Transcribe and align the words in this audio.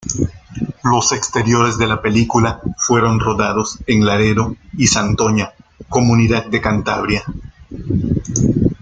Los 0.83 1.11
exteriores 1.11 1.77
de 1.77 1.85
la 1.85 2.01
película 2.01 2.59
fueron 2.75 3.19
rodados 3.19 3.77
en 3.85 4.03
Laredo 4.03 4.55
y 4.75 4.87
Santoña, 4.87 5.51
comunidad 5.89 6.47
de 6.47 6.59
Cantabria. 6.59 7.23